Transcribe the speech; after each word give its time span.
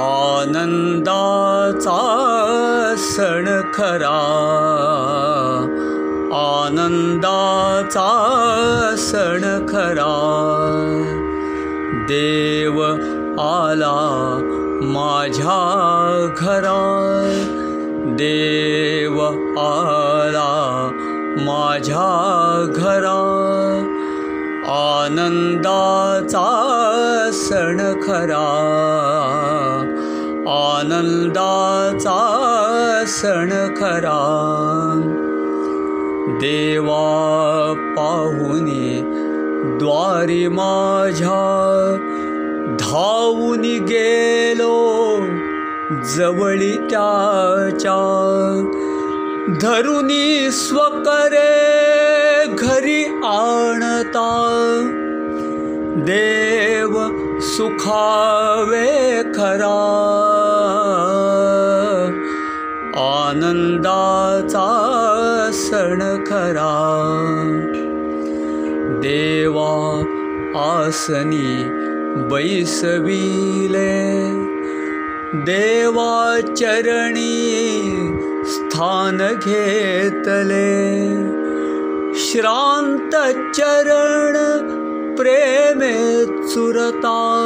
आनन्दाचा 0.00 1.96
सण 2.98 3.60
आनन्दाचा 6.32 8.08
सण 8.98 9.66
देव 12.08 12.82
आला 13.40 13.98
माझ्या 14.82 15.60
घरा। 16.38 16.80
देव 18.06 19.20
आला 19.58 20.90
माझ्या 21.40 22.08
घरा। 22.74 23.20
आनन्दाचा 24.68 26.46
सण 27.32 28.00
खरा 28.02 28.46
आनन्दाचा 30.80 32.12
सण 33.06 33.50
खरा 33.76 34.20
देवा 36.40 37.02
पाहुनी 37.96 39.00
द्वारी 39.78 40.46
माझ्या 40.48 41.42
धावून 42.80 43.60
गेलो 43.60 44.78
जवळी 46.16 46.72
त्याच्या 46.90 47.98
धरुनी 49.62 50.50
स्वकरे 50.50 51.46
घरी 52.58 53.04
आणता। 53.24 54.28
देव 56.06 56.98
सुखावे 57.40 59.22
खरा 59.34 60.29
देवा 69.02 70.00
आसनी 70.60 71.64
बैसविले 72.30 73.96
देवा 75.34 76.40
चरणी 76.40 77.60
स्थान 78.46 79.18
चरण 83.52 84.36
प्रेमे 85.16 86.26
चुरता। 86.26 87.40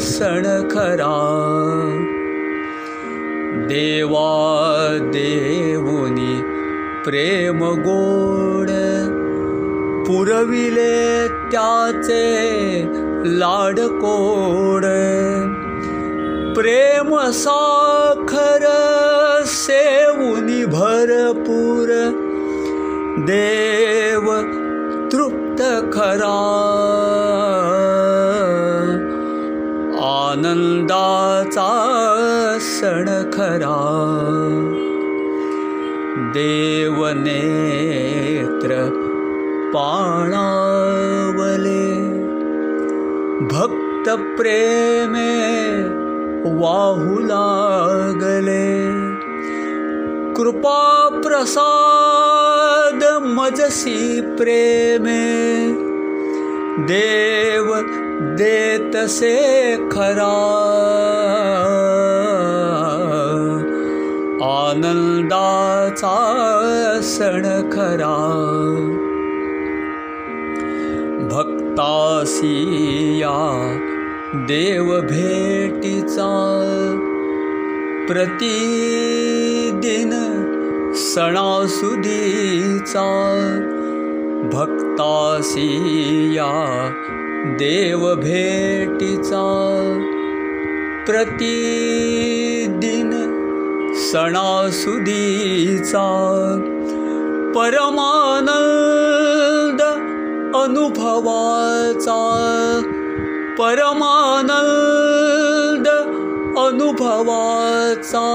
सण 0.00 0.68
खरा 0.70 1.18
देवा 3.72 4.98
देवुनी 5.02 6.40
प्रेम 7.04 7.58
पुरविले 10.06 11.28
त्याचे 11.28 12.32
लाडकोड 13.24 14.82
प्रेम 16.54 17.18
साखर 17.30 18.66
सेवुनी 19.46 20.64
भरपूर. 20.64 21.88
देव 23.18 24.34
तृप्त 25.12 25.62
खरा. 25.92 26.58
आनन्दाचा 30.02 31.68
भूषण 32.82 33.30
खरा 33.30 33.76
देवनेत्र 36.34 38.74
पाणावले। 39.74 41.94
भक्त 43.46 44.10
प्रेमे 44.10 45.38
वाहुलागले। 46.58 48.90
कृपा 50.34 51.08
प्रसाद 51.12 53.22
मजसी 53.22 54.20
प्रेमे। 54.20 55.72
देव 56.82 57.86
देत 58.36 58.96
से 58.96 59.76
खरा। 59.76 60.58
आनन्दाचा 64.72 66.16
सण 67.02 67.70
खरा। 67.72 68.16
भक्तासिया 71.32 73.34
देव 74.34 74.84
भेटीचा 74.84 76.30
प्रतिदिन 78.08 80.12
सणासुदीचा। 80.94 83.06
भक्तासिया 84.52 86.50
देव 87.44 88.14
भेटीचा 88.14 89.44
प्रतिदिन 91.06 93.31
सणासुदीचा 93.94 96.06
परमानंद 97.54 99.82
अनुभवाचा 100.56 102.20
परमानंद 103.58 105.88
अनुभवाचा 106.58 108.26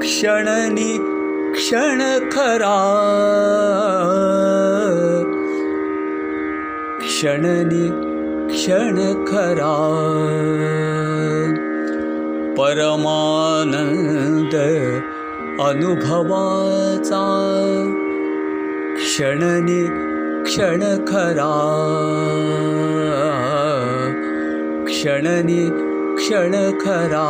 क्षणनी 0.00 0.96
क्षण 1.54 2.02
खरा 2.32 2.76
क्षणनी 7.00 7.88
क्षण 8.48 8.96
खरा 12.60 12.94
परमानंद 12.94 14.54
अनुभवाचा 15.60 17.22
क्षणनी 18.96 19.82
क्षण 20.44 20.82
खरा 21.08 21.52
क्षणनी 24.86 25.68
क्षण 26.16 26.54
खरा 26.80 27.26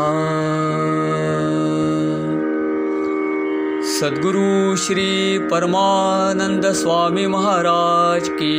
सद्गुरु 4.00 4.76
श्री 4.76 5.38
परमानंद 5.38 6.66
स्वामी 6.66 7.26
महाराज 7.26 8.28
की 8.28 8.54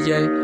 जय 0.00 0.43